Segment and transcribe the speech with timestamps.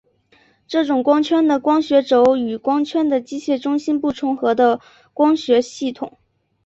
[0.67, 4.79] 这种光圈的光学轴与光圈的机械中心不重合的
[5.13, 6.17] 光学系统。